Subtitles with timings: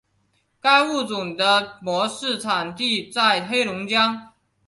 [0.59, 4.33] 该物种的模式产地在黑龙江。